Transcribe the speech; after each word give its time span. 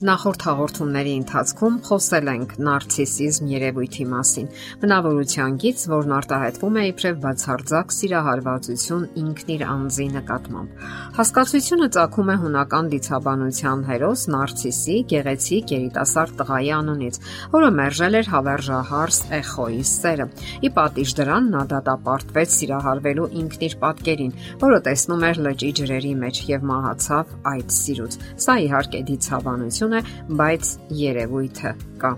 Նախորդ 0.00 0.44
հաղորդումների 0.48 1.10
ընթացքում 1.20 1.74
խոսել 1.84 2.28
ենք 2.32 2.52
նարցիսիզմ 2.64 3.48
երևույթի 3.50 4.04
մասին։ 4.08 4.46
Բնավորության 4.80 5.56
գից, 5.60 5.82
որն 5.92 6.14
արտահայտվում 6.16 6.78
է 6.80 6.84
իբրև 6.90 7.18
բացարձակ 7.24 7.92
սիրահարվածություն 7.96 9.04
ինքն 9.20 9.52
իր 9.54 9.64
անձի 9.68 10.06
նկատմամբ։ 10.14 10.86
Հասկացությունը 11.20 11.88
ցակում 11.98 12.32
է 12.32 12.36
հունական 12.44 12.88
դիցաբանության 12.94 13.84
հերոս 13.90 14.22
նարցիսի 14.32 14.96
գեղեցիկ 15.12 15.74
երիտասարդ 15.76 16.32
տղայի 16.40 16.72
անունից, 16.80 17.20
որը 17.60 17.70
մերժել 17.76 18.18
էր 18.24 18.32
հավերժահարս 18.32 19.20
Էխոյի 19.40 19.84
սերը։ 19.90 20.28
Ի 20.64 20.72
պատիժ 20.80 21.14
դրան 21.20 21.52
նա 21.52 21.66
դատապարտվեց 21.76 22.56
սիրահարվելու 22.56 23.28
ինքն 23.44 23.68
իր 23.68 23.78
պատկերին, 23.84 24.34
որը 24.64 24.80
տեսնում 24.88 25.28
էր 25.28 25.44
լճի 25.50 25.70
ջրերի 25.80 26.16
մեջ 26.24 26.42
եւ 26.54 26.66
մահացավ 26.72 27.38
այդ 27.52 27.78
սիրուց։ 27.80 28.18
Սա 28.46 28.58
իհարկե 28.64 29.04
դիցաբանություն 29.10 29.89
է, 29.98 30.02
բայց 30.40 30.74
երևույթը 31.04 31.72
կա։ 32.02 32.12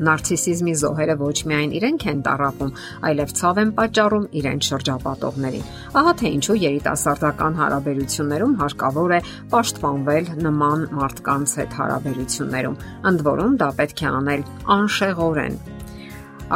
Նարցիսիզմի 0.00 0.74
զոհերը 0.80 1.14
ոչ 1.20 1.34
միայն 1.50 1.72
իրենք 1.76 2.04
են 2.08 2.20
տարապում, 2.24 2.70
այլև 3.08 3.32
ցավ 3.40 3.58
են 3.60 3.72
պատճառում 3.80 4.28
իրենց 4.40 4.68
շրջապատողներին։ 4.70 5.66
Ահա 6.00 6.14
թե 6.20 6.30
ինչու 6.36 6.56
երիտասարդական 6.62 7.58
հարաբերություններում 7.60 8.54
հարկավոր 8.62 9.14
է 9.16 9.20
պաշտպանվել 9.52 10.30
նման 10.46 10.86
մարդկանց 11.00 11.56
հետ 11.60 11.76
հարաբերություններում։ 11.80 12.80
Ընդ 13.12 13.26
որում 13.28 13.60
դա 13.60 13.70
պետք 13.80 14.00
է 14.00 14.08
անել 14.20 14.46
անշեղորեն, 14.80 15.60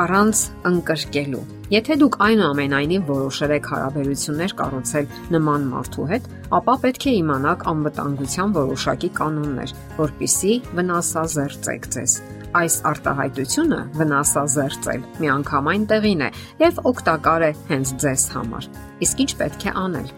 առանց 0.01 0.41
ընկրկելու։ 0.71 1.43
Եթե 1.75 1.97
դուք 2.01 2.17
այնուամենայնիվ 2.25 3.05
որոշել 3.09 3.53
եք 3.55 3.69
հարաբերություններ 3.73 4.55
կառուցել 4.59 5.07
նման 5.35 5.65
մարդու 5.71 6.07
հետ, 6.11 6.27
ապա 6.59 6.75
պետք 6.85 7.07
է 7.09 7.15
իմանաք 7.21 7.65
անվտանգության 7.73 8.55
որոշակի 8.59 9.11
կանոններ, 9.21 9.75
որpիսի 10.01 10.53
վնասազերծեք 10.79 11.89
ձեզ։ 11.95 12.19
Այս 12.55 12.75
արտահայտությունը 12.91 13.81
վնասազերծել 13.99 15.09
միանգամայն 15.25 15.89
տեղին 15.95 16.23
է 16.23 16.31
եւ 16.63 16.85
օգտակար 16.93 17.49
է 17.49 17.51
հենց 17.73 17.97
ձեզ 18.05 18.29
համար։ 18.35 18.71
Իսկ 19.09 19.25
ինչ 19.25 19.33
պետք 19.41 19.65
է 19.65 19.75
անել։ 19.85 20.15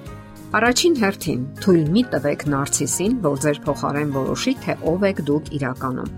Առաջին 0.56 0.94
հերթին 1.00 1.40
թույլ 1.58 1.88
մի 1.92 2.02
տվեք 2.12 2.42
նարցիսին, 2.52 3.16
որ 3.24 3.40
ձեր 3.44 3.58
փոխարեն 3.66 4.12
որոշի, 4.14 4.52
թե 4.62 4.76
ով 4.92 5.06
եք 5.08 5.22
դուք 5.26 5.48
իրականում։ 5.58 6.12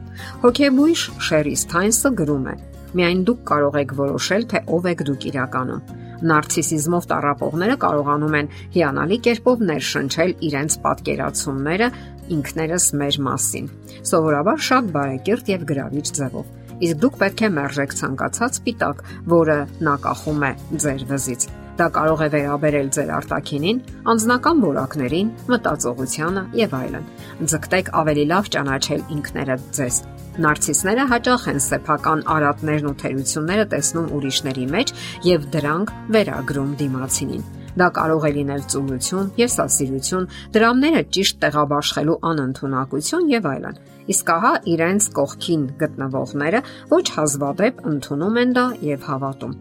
Հոգեբույժ 0.45 1.05
Շերիս 1.29 1.65
Թայնսը 1.73 2.13
գրում 2.21 2.45
է. 2.53 2.57
Միայն 2.97 3.25
դուք 3.29 3.41
կարող 3.49 3.75
եք 3.83 3.95
որոշել, 3.99 4.45
թե 4.49 4.61
ով 4.73 4.87
եք 4.89 5.03
դուք 5.09 5.27
իրականում։ 5.29 5.97
Նարցիսիզմով 6.29 7.05
տարապողները 7.13 7.75
կարողանում 7.85 8.37
են 8.39 8.49
հիանալի 8.75 9.19
կերպով 9.27 9.61
ներշնչել 9.69 10.33
իրենց 10.49 10.77
պատկերացումները 10.87 11.91
ինքներս 12.39 12.87
մեր 13.03 13.19
մասին։ 13.29 13.71
Սովորաբար 14.09 14.65
շատ 14.69 14.91
բարեկիրթ 14.97 15.53
եւ 15.55 15.69
գրավիչ 15.69 16.07
ձևով։ 16.19 16.51
Իսկ 16.79 16.99
դուք 17.05 17.17
պետք 17.23 17.41
է 17.43 17.49
մերժեք 17.59 17.95
ցանկացած 17.99 18.61
պիտակ, 18.67 19.01
որը 19.33 19.57
նա 19.89 19.95
կախում 20.05 20.45
է 20.49 20.53
ձեր 20.85 21.07
վզից։ 21.13 21.49
Դա 21.79 21.87
կարող 21.95 22.23
է 22.27 22.29
վերաբերել 22.35 22.89
ձեր 22.97 23.11
արտակինին, 23.19 23.83
անձնական 24.11 24.63
որակներին, 24.67 25.33
մտածողությանը 25.55 26.47
եւ 26.59 26.79
այլն։ 26.83 27.11
Ձգտեք 27.55 27.93
ավելի 28.03 28.25
լավ 28.35 28.55
ճանաչել 28.59 29.05
ինքներդ 29.19 29.69
ձեզ 29.79 30.01
Նարցիսները 30.39 31.05
հաճախ 31.11 31.45
են 31.51 31.57
սեփական 31.65 32.21
արատներն 32.31 32.85
ու 32.87 32.99
թերությունները 33.03 33.65
տեսնում 33.73 34.11
ուրիշների 34.15 34.67
մեջ 34.75 34.93
եւ 35.27 35.47
դրանք 35.55 35.93
վերագրում 36.15 36.69
դիմացինին։ 36.83 37.43
Դա 37.79 37.89
կարող 37.99 38.27
է 38.29 38.31
լինել 38.37 38.63
ծուլություն, 38.71 39.33
եսասիրություն, 39.39 40.29
դրամները 40.55 41.03
ճիշտ 41.19 41.41
տեղաբաշխելու 41.43 42.17
անընդունակություն 42.31 43.29
եւ 43.35 43.51
այլն։ 43.53 43.81
Իսկ 44.15 44.33
ահա 44.39 44.53
իրենց 44.79 45.13
կողքին 45.19 45.69
գտնվողները 45.83 46.65
ոչ 46.95 47.05
հազվադեպ 47.19 47.87
ընդունում 47.93 48.43
են 48.43 48.59
դա 48.59 48.67
եւ 48.95 49.09
հավատում։ 49.11 49.57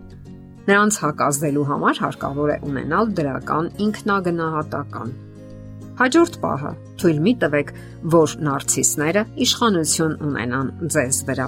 Նրանց 0.67 0.97
հակազդելու 1.03 1.69
համար 1.73 2.03
հարկավոր 2.05 2.51
է 2.53 2.59
ունենալ 2.69 3.15
դրական 3.17 3.71
ինքնագնահատական 3.87 5.15
Հաջորդ 5.97 6.35
պահը՝ 6.43 6.71
թույլ 7.01 7.23
մի 7.25 7.33
տվեք, 7.41 7.71
որ 8.13 8.33
նարցիսները 8.45 9.23
իշխանություն 9.47 10.11
ունենան 10.27 10.67
ձեզ 10.93 11.21
վրա։ 11.29 11.47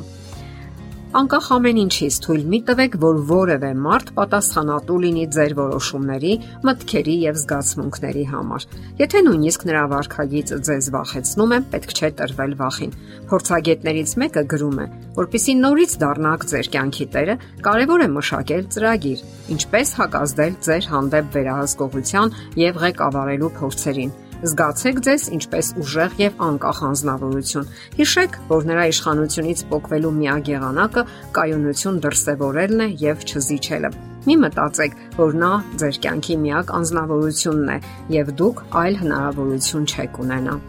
Անկախ 1.19 1.45
ամեն 1.55 1.77
ինչից 1.81 2.15
թույլ 2.21 2.41
մի 2.49 2.57
տվեք, 2.65 2.95
որ 3.01 3.19
որևէ 3.29 3.69
մարդ 3.81 4.09
պատասխանատու 4.17 4.97
լինի 5.03 5.23
ձեր 5.33 5.55
որոշումների, 5.57 6.33
մտքերի 6.69 7.15
եւ 7.23 7.39
զգացմունքների 7.41 8.25
համար։ 8.29 8.67
Եթե 8.99 9.23
նույնիսկ 9.25 9.65
նրա 9.69 9.83
վարքագիծը 9.93 10.59
ձեզ 10.69 10.89
վախեցնում 10.93 11.55
է, 11.57 11.59
պետք 11.73 11.95
չէ 11.97 12.11
տրվել 12.21 12.53
վախին։ 12.61 12.95
Փորձագետներից 13.33 14.15
մեկը 14.21 14.45
գրում 14.53 14.79
է, 14.85 14.87
որpիսի 15.17 15.57
նորից 15.65 15.97
դառնաք 16.05 16.47
ձեր 16.53 16.71
կյանքի 16.77 17.09
տերը, 17.17 17.37
կարևոր 17.69 18.05
է 18.05 18.09
մշակել 18.19 18.63
ծրագիր, 18.77 19.27
ինչպես 19.57 19.97
հակազդել 19.97 20.57
ձեր 20.69 20.89
հանդեպ 20.93 21.37
վերահսկողության 21.39 22.35
եւ 22.69 22.83
ղեկավարելու 22.85 23.55
փորձերին 23.57 24.17
Զգացեք 24.39 24.99
ձեզ 25.03 25.23
ինչպես 25.35 25.69
ուժեղ 25.83 26.13
եւ 26.21 26.37
անկախ 26.45 26.77
անznավորություն։ 26.89 27.65
Հիշեք, 27.97 28.37
որ 28.47 28.69
նրա 28.69 28.85
իշխանությունից 28.93 29.63
փոկվելու 29.73 30.13
միակ 30.19 30.51
եղանակը 30.53 31.03
կայունություն 31.35 31.99
դրսևորելն 32.07 32.85
է 32.87 32.89
եւ 33.03 33.27
չզիջելը։ 33.27 33.93
Մի 34.29 34.41
մտածեք, 34.47 34.97
որ 35.19 35.39
նա 35.43 35.53
ձեր 35.83 36.03
կյանքի 36.07 36.41
միակ 36.47 36.75
անznավորությունն 36.79 37.71
է 37.75 37.79
եւ 38.15 38.35
դուք 38.39 38.67
այլ 38.79 39.01
հնարավորություն 39.03 39.89
չեք 39.91 40.21
ունենա։ 40.23 40.59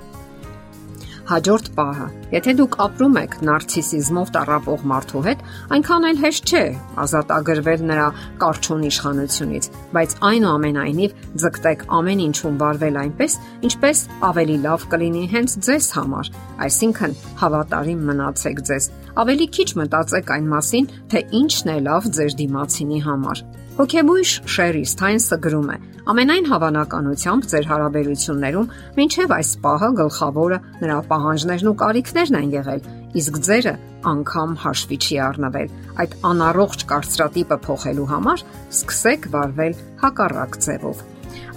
Հաջորդ 1.30 1.68
պահը։ 1.76 2.06
Եթե 2.34 2.52
դուք 2.58 2.72
ապրում 2.82 3.16
եք 3.20 3.34
նարցիսիզմով 3.46 4.30
տառապող 4.34 4.80
մարդու 4.90 5.20
հետ, 5.26 5.44
այնքան 5.76 6.06
էլ 6.08 6.18
հեշտ 6.24 6.50
չէ 6.50 6.62
ազատագրվել 7.04 7.84
նրա 7.90 8.06
կարճուն 8.42 8.82
իշխանությունից, 8.88 9.68
բայց 9.94 10.16
այնուամենայնիվ 10.30 11.14
ձգտեք 11.44 11.86
ամեն 12.00 12.24
ինչում 12.26 12.58
վարվել 12.64 12.98
այնպես, 13.04 13.38
ինչպես 13.70 14.02
ավելի 14.30 14.58
լավ 14.66 14.88
կլինի 14.90 15.24
հենց 15.36 15.56
ձեզ 15.70 15.88
համար, 16.00 16.32
այսինքն 16.66 17.16
հավատարիմ 17.46 18.04
մնացեք 18.10 18.62
ձեզ։ 18.70 18.90
Ավելի 19.20 19.46
քիչ 19.54 19.68
մտածեք 19.84 20.34
այն 20.34 20.50
մասին, 20.50 20.92
թե 21.14 21.26
ինչն 21.44 21.70
է 21.70 21.80
լավ 21.86 22.10
ձեր 22.18 22.38
դիմացինի 22.42 23.00
համար։ 23.06 23.46
Հոգեբույժ 23.80 24.30
Շերի 24.44 24.80
Սթայնսը 24.84 25.36
գրում 25.40 25.68
է. 25.72 25.76
Ամենայն 26.12 26.48
հավանականությամբ 26.50 27.46
ձեր 27.48 27.68
հարաբերություններում 27.70 28.66
մինչև 28.98 29.32
այս 29.36 29.52
պահը 29.62 29.88
գլխավորը 30.00 30.58
նրա 30.82 30.98
պահանջներն 31.12 31.70
ու 31.70 31.72
կարիքներն 31.80 32.36
են 32.40 32.52
եղել, 32.58 32.82
իսկ 33.22 33.38
ձերը 33.46 33.72
անգամ 34.10 34.52
հաշվի 34.66 34.98
չի 35.00 35.16
առնվել։ 35.28 35.72
Այդ 36.04 36.18
անառողջ 36.32 36.84
կարծրատիպը 36.92 37.58
փոխելու 37.64 38.10
համար 38.12 38.44
սկսեք 38.68 39.30
վարվել 39.32 39.80
հակառակ 40.04 40.60
ձևով։ 40.68 41.02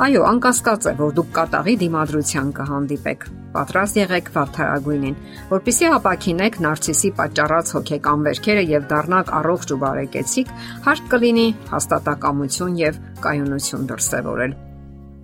Այո, 0.03 0.21
անկասկած 0.29 0.87
է, 0.89 0.93
որ 0.99 1.15
դուք 1.17 1.31
կատաղի 1.37 1.75
դիմադրության 1.83 2.51
կհանդիպեք։ 2.57 3.25
Պատրաստ 3.53 3.99
եղեք 3.99 4.29
վարթարագույնին, 4.33 5.17
որpիսի 5.53 5.89
ապակինեք 5.97 6.59
նարցիսի 6.65 7.11
պատճառած 7.19 7.73
հոգեկան 7.77 8.25
վերքերը 8.27 8.63
եւ 8.73 8.87
դառնաք 8.93 9.33
առողջ 9.39 9.73
ու 9.73 9.79
բարեկեցիկ, 9.83 10.55
հարկ 10.87 11.11
կլինի 11.13 11.47
հաստատակամություն 11.73 12.79
եւ 12.83 13.03
կայունություն 13.27 13.85
դրսեւորել։ 13.93 14.57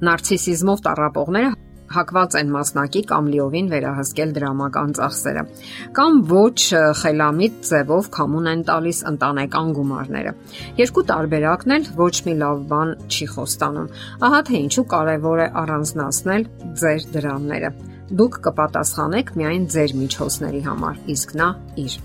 Նարցիսիզմով 0.09 0.85
տառապողները 0.85 1.49
հակված 1.95 2.37
են 2.39 2.51
մասնակի 2.53 3.01
կամ 3.11 3.29
լիովին 3.33 3.69
վերահսկել 3.73 4.33
դրամական 4.37 4.95
ծախսերը 4.99 5.43
կամ 5.99 6.19
ոչ 6.31 6.59
խելամիտ 7.01 7.59
ձևով 7.69 8.09
կամուն 8.17 8.49
են 8.53 8.63
տալիս 8.69 8.99
ընտանեկան 9.13 9.71
գումարները 9.79 10.33
երկու 10.79 11.05
տարբերակն 11.13 11.75
էլ 11.79 11.87
ոչ 11.99 12.15
մի 12.29 12.35
լավ 12.43 12.65
բան 12.73 12.95
չի 13.09 13.29
խոստանում 13.35 13.93
ահա 14.29 14.41
թե 14.49 14.63
ինչու 14.65 14.87
կարևոր 14.95 15.45
է 15.45 15.47
առանձնացնել 15.63 16.45
ձեր 16.83 17.07
դրամները 17.15 17.73
դուք 18.19 18.37
կպատասխանեք 18.45 19.35
միայն 19.37 19.65
ձեր 19.73 19.97
միջոցների 19.99 20.61
համար 20.65 21.01
իսկ 21.13 21.35
նա 21.37 21.49
իր 21.83 21.97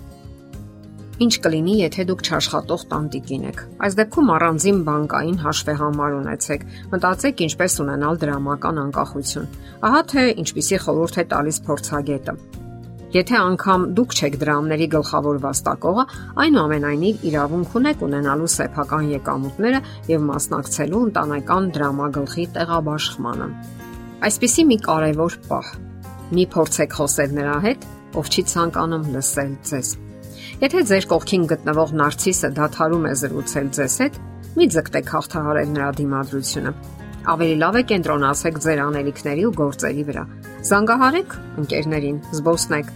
Ինչ 1.23 1.35
կլինի, 1.45 1.75
եթե 1.79 2.05
դուք 2.09 2.23
չաշխատող 2.27 2.83
տանտիկին 2.91 3.43
եք։ 3.47 3.61
Այս 3.87 3.97
դեպքում 4.01 4.31
առանձին 4.35 4.79
բանկային 4.89 5.37
հաշվեհամար 5.45 6.15
ունեցեք։ 6.19 6.65
Մտածեք 6.91 7.43
ինչպես 7.45 7.77
ունենալ 7.85 8.19
դրամական 8.25 8.81
անկախություն։ 8.83 9.47
Ահա 9.87 10.01
թե 10.11 10.25
ինչպիսի 10.43 10.81
խորհուրդ 10.85 11.19
է 11.23 11.25
տալիս 11.35 11.61
փորձագետը։ 11.69 12.35
Եթե 13.15 13.37
անգամ 13.39 13.85
դուք 13.95 14.15
չեք 14.19 14.39
դրամների 14.43 14.89
գլխավոր 14.91 15.37
վաստակողը, 15.45 16.05
այնուամենայնիվ 16.45 17.27
իրավունք 17.31 17.77
ունեք 17.79 18.03
ունենալու 18.09 18.51
սեփական 18.59 19.11
եկամուտները 19.15 19.81
եւ 20.11 20.25
մասնակցելու 20.35 21.03
ընտանեկան 21.15 21.69
դրամագլխի 21.79 22.47
տեղաբաշխմանը։ 22.59 23.49
Այսպիսի 24.27 24.67
մի 24.73 24.81
կարևոր 24.89 25.39
պահ։ 25.47 25.71
Մի 26.35 26.49
փորձեք 26.57 26.99
խոսել 26.99 27.39
նրա 27.39 27.61
հետ, 27.69 27.87
ով 28.19 28.35
չի 28.35 28.45
ցանկանում 28.51 29.07
լսել 29.15 29.55
ձեզ 29.71 29.95
Եթե 30.65 30.85
ձեր 30.91 31.09
կողքին 31.15 31.49
գտնվող 31.55 31.95
նարցիսը 32.01 32.53
դադարում 32.59 33.09
է 33.09 33.15
զրուցել 33.23 33.69
ձեզ 33.79 33.97
հետ, 34.05 34.21
մի 34.55 34.69
ձգտեք 34.75 35.11
հաղթահարել 35.15 35.75
նրա 35.75 35.89
դիմադրությունը։ 35.99 36.73
Ավելի 37.35 37.57
լավ 37.65 37.75
է 37.75 37.83
կենտրոնացեք 37.95 38.63
ձեր 38.65 38.81
անելիքների 38.85 39.45
ու 39.49 39.57
գործերի 39.65 40.05
վրա։ 40.09 40.25
Զանգահարեք 40.69 41.37
ընկերներին, 41.65 42.19
զբոսնեք, 42.39 42.89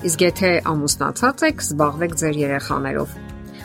Իսկ 0.00 0.22
եթե 0.24 0.50
ամուսնացած 0.64 1.42
եք, 1.44 1.58
զբաղվեք 1.60 2.12
ձեր 2.20 2.36
երեխաներով։ 2.40 3.10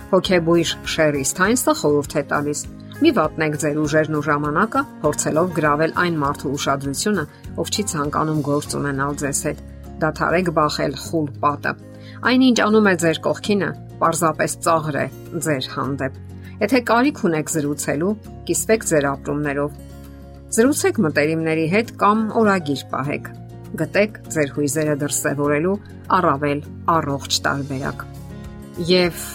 Հոգեբույժ 0.09 0.71
Շերի 0.93 1.21
Սթայնսը 1.29 1.73
խորհուրդ 1.79 2.15
է 2.19 2.23
տալիս. 2.31 2.63
մի 2.95 3.11
վատնեք 3.15 3.55
ձեր 3.61 3.77
ուժերն 3.83 4.17
ու 4.19 4.25
ժամանակը, 4.27 4.81
փորձելով 5.03 5.47
գravel 5.55 5.95
այն 6.03 6.19
մարդու 6.19 6.51
ուշադրությունը, 6.55 7.23
ով 7.59 7.71
չի 7.71 7.83
ցանկանում 7.91 8.41
գործ 8.49 8.75
ունենալ 8.79 9.17
ձեզ 9.21 9.39
հետ։ 9.47 9.63
Դադարեք 10.03 10.51
բախել 10.59 10.93
խուլ 11.05 11.27
պատը։ 11.43 11.71
Այնինչ 12.31 12.57
անում 12.65 12.89
է 12.91 12.93
ձեր 13.05 13.19
կողքինը, 13.25 13.69
պարզապես 14.01 14.55
ծաղր 14.65 14.97
է 15.01 15.05
ձեր 15.45 15.69
հանդեպ։ 15.75 16.19
Եթե 16.65 16.79
կարիք 16.89 17.21
ունեք 17.29 17.51
զրուցելու, 17.55 18.11
կիսվեք 18.47 18.85
ձեր 18.91 19.07
ապրումներով։ 19.11 19.79
Զրուցեք 20.55 20.99
մտերիմների 21.05 21.65
հետ 21.73 21.89
կամ 21.99 22.21
օրագիր 22.41 22.83
պահեք։ 22.93 23.25
Գտեք 23.75 24.19
ձեր 24.35 24.53
հույզերը 24.55 24.95
դրսևորելու 25.01 25.73
առավել 26.15 26.61
առողջ 26.95 27.39
տարբերակ։ 27.47 28.05
Եվ 28.91 29.25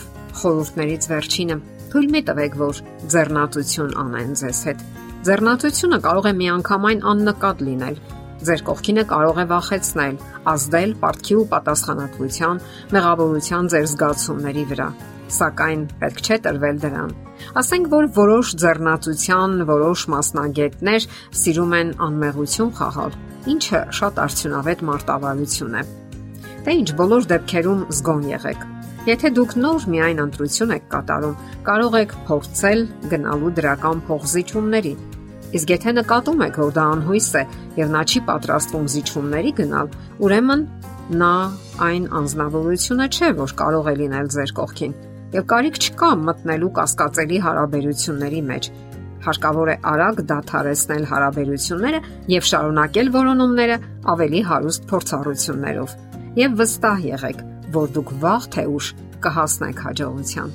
խորհուրդներից 0.41 1.09
վերջինը՝ 1.11 1.59
թույլ 1.91 2.09
մի 2.15 2.23
տվեք, 2.31 2.57
որ 2.61 2.81
ձեռնատություն 3.13 3.95
անեն 4.01 4.33
ձեզ 4.41 4.61
հետ։ 4.71 4.83
Ձեռնատությունը 5.29 5.99
կարող 6.07 6.29
է 6.31 6.33
միանգամայն 6.41 7.01
աննկատ 7.11 7.65
լինել, 7.67 7.97
ձեր 8.49 8.65
կողքինը 8.71 9.05
կարող 9.13 9.41
է 9.41 9.47
վախեցնել, 9.53 10.19
ազդել 10.55 10.93
պարտքի 11.05 11.39
ու 11.41 11.47
պատասխանատվության, 11.55 12.61
մեղավորության 12.97 13.73
ձեր 13.75 13.89
զգացումների 13.95 14.67
վրա 14.75 14.91
սակայն 15.31 15.83
պետք 16.01 16.21
չէ 16.27 16.37
տրվել 16.45 16.79
դրան։ 16.83 17.13
Ասենք 17.61 17.89
որ 17.93 18.07
որոշ 18.17 18.53
ձեռնացության 18.63 19.55
որոշ 19.71 20.03
մասնագետներ 20.15 21.07
սիրում 21.41 21.77
են 21.81 21.93
անմեղություն 22.07 22.73
խաղալ, 22.81 23.17
ինչը 23.55 23.81
շատ 24.01 24.21
արդյունավետ 24.25 24.85
մարտավարություն 24.91 25.79
է։ 25.81 25.85
Դե 26.67 26.77
ինչ 26.81 26.89
բոլոր 27.01 27.29
դեպքերում 27.31 27.85
զգոն 27.97 28.27
եղեք։ 28.35 28.67
Եթե 29.09 29.29
դուք 29.37 29.53
նոր 29.65 29.87
միայն 29.95 30.19
ընտրություն 30.27 30.75
եք 30.77 30.91
կատարում, 30.93 31.39
կարող 31.71 31.95
եք 32.01 32.11
փորձել 32.29 32.83
գնալու 33.15 33.53
դրական 33.61 34.03
փոխզիջումների։ 34.11 34.93
Իսկ 35.51 35.71
եթե 35.75 35.95
նկատում 35.99 36.43
եք, 36.47 36.59
որ 36.63 36.75
դա 36.77 36.87
անհույս 36.95 37.29
է 37.41 37.45
եւ 37.81 37.93
նա 37.95 38.03
չի 38.07 38.21
պատրաստվում 38.31 38.91
զիջումների 38.95 39.53
գնալ, 39.61 39.89
ուրեմն 40.23 40.67
նա 41.21 41.35
այն 41.91 42.05
անznավորությունը 42.21 43.07
չէ, 43.11 43.31
որ 43.41 43.55
կարող 43.61 43.91
է 43.91 43.95
լինել 44.01 44.31
ձեր 44.37 44.53
կողքին 44.61 44.95
եւ 45.31 45.45
կարիք 45.51 45.77
չկա 45.81 46.11
մտնելու 46.27 46.71
կասկածելի 46.77 47.39
հարաբերությունների 47.45 48.41
մեջ։ 48.51 48.69
Հարկավոր 49.27 49.71
է 49.71 49.77
արագ 49.91 50.23
դադարեցնել 50.31 51.05
հարաբերությունները 51.11 52.01
եւ 52.35 52.47
շարունակել 52.51 53.13
որոնումները 53.17 53.77
ավելի 54.15 54.41
հարուստ 54.51 54.89
փորձառություններով։ 54.91 55.95
Եվ 56.41 56.57
վստահ 56.61 57.05
եղեք, 57.11 57.45
որ 57.77 57.95
դուք 57.99 58.13
վաղ 58.25 58.49
թե 58.55 58.65
ուշ 58.81 58.91
կհասնեք 59.27 59.83
հաջողության։ 59.87 60.55